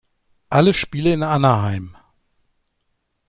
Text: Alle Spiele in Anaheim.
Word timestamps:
Alle 0.49 0.73
Spiele 0.73 1.13
in 1.13 1.21
Anaheim. 1.21 1.95